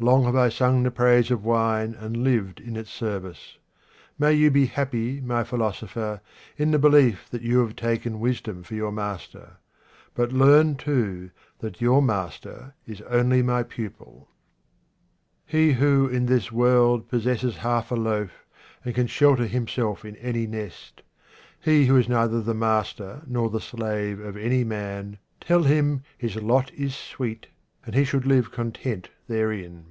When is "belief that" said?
6.78-7.42